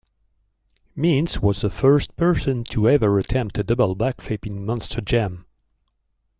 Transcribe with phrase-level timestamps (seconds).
[0.97, 5.45] Meents was the first person to ever attempt a double backflip in Monster Jam.